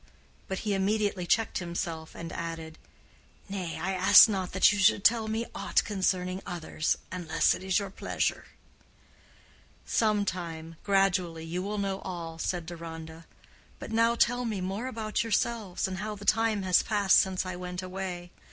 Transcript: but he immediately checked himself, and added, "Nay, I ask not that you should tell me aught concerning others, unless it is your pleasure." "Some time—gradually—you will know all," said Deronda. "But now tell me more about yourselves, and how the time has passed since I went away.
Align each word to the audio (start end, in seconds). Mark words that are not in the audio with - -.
but 0.47 0.61
he 0.65 0.73
immediately 0.73 1.27
checked 1.27 1.59
himself, 1.59 2.15
and 2.15 2.33
added, 2.33 2.79
"Nay, 3.47 3.77
I 3.77 3.93
ask 3.93 4.27
not 4.27 4.51
that 4.51 4.73
you 4.73 4.79
should 4.79 5.03
tell 5.03 5.27
me 5.27 5.45
aught 5.53 5.83
concerning 5.83 6.41
others, 6.43 6.97
unless 7.11 7.53
it 7.53 7.63
is 7.63 7.77
your 7.77 7.91
pleasure." 7.91 8.45
"Some 9.85 10.25
time—gradually—you 10.25 11.61
will 11.61 11.77
know 11.77 11.99
all," 11.99 12.39
said 12.39 12.65
Deronda. 12.65 13.27
"But 13.77 13.91
now 13.91 14.15
tell 14.15 14.43
me 14.43 14.59
more 14.59 14.87
about 14.87 15.21
yourselves, 15.21 15.87
and 15.87 15.99
how 15.99 16.15
the 16.15 16.25
time 16.25 16.63
has 16.63 16.81
passed 16.81 17.19
since 17.19 17.45
I 17.45 17.55
went 17.55 17.83
away. 17.83 18.31